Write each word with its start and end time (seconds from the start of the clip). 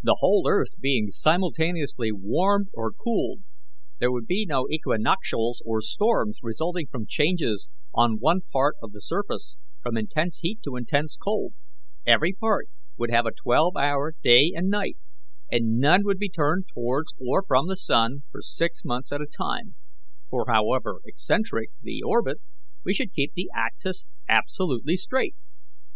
The 0.00 0.18
whole 0.20 0.46
earth 0.48 0.78
being 0.78 1.10
simultaneously 1.10 2.12
warmed 2.12 2.68
or 2.72 2.92
cooled, 2.92 3.40
there 3.98 4.12
would 4.12 4.28
be 4.28 4.46
no 4.46 4.68
equinoctials 4.70 5.60
or 5.66 5.82
storms 5.82 6.38
resulting 6.40 6.86
from 6.86 7.06
changes 7.08 7.68
on 7.92 8.20
one 8.20 8.42
part 8.52 8.76
of 8.80 8.92
the 8.92 9.00
surface 9.00 9.56
from 9.82 9.96
intense 9.96 10.38
heat 10.38 10.60
to 10.62 10.76
intense 10.76 11.16
cold; 11.16 11.54
every 12.06 12.32
part 12.32 12.68
would 12.96 13.10
have 13.10 13.26
a 13.26 13.32
twelve 13.32 13.74
hour 13.76 14.14
day 14.22 14.52
and 14.54 14.70
night, 14.70 14.98
and 15.50 15.78
none 15.80 16.04
would 16.04 16.18
be 16.20 16.28
turned 16.30 16.66
towards 16.72 17.12
or 17.20 17.42
from 17.42 17.66
the 17.66 17.76
sun 17.76 18.22
for 18.30 18.40
six 18.40 18.84
months 18.84 19.10
at 19.10 19.20
a 19.20 19.26
time; 19.26 19.74
for, 20.30 20.44
however 20.46 21.00
eccentric 21.04 21.70
the 21.82 22.04
orbit, 22.04 22.38
we 22.84 22.94
should 22.94 23.12
keep 23.12 23.32
the 23.34 23.50
axis 23.52 24.04
absolutely 24.28 24.94
straight. 24.94 25.34